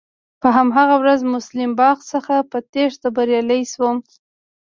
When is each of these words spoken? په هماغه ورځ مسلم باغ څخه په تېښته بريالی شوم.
په 0.41 0.47
هماغه 0.57 0.95
ورځ 1.01 1.19
مسلم 1.33 1.71
باغ 1.79 1.97
څخه 2.13 2.35
په 2.51 2.57
تېښته 2.71 3.07
بريالی 3.15 3.61
شوم. 3.73 3.97